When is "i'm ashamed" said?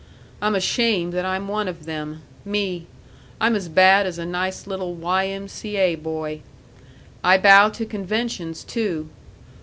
0.41-1.13